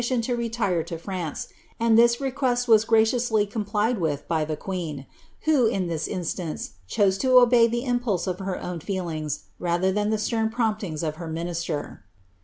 sic>n 0.03 0.19
to 0.23 0.35
retire 0.35 0.81
to 0.81 0.97
France, 0.97 1.49
and 1.79 1.95
this 1.95 2.19
request 2.19 2.67
was 2.67 2.85
graciously 2.85 3.45
complied 3.45 3.99
with 3.99 4.27
bv 4.27 4.47
the 4.47 4.57
queen,' 4.57 5.05
who, 5.41 5.67
in 5.67 5.85
this 5.89 6.07
instance, 6.07 6.71
chose 6.87 7.19
to 7.19 7.37
obey 7.37 7.67
the 7.67 7.85
impulse 7.85 8.25
of 8.25 8.39
her 8.39 8.59
oirn 8.59 8.81
feelings 8.81 9.43
rather 9.59 9.91
than 9.91 10.09
the 10.09 10.17
stern 10.17 10.49
promptings 10.49 11.03
of 11.03 11.17
her 11.17 11.27
minister. 11.27 12.03